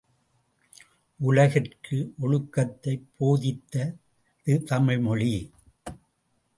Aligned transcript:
உலகிற்கு 1.19 2.13
ஒழுக்கத்தைப் 2.21 3.05
போதித்தது 3.19 4.63
தமிழ் 4.63 4.99
மொழி. 4.99 5.51